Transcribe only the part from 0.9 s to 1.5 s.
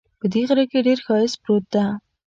ښایست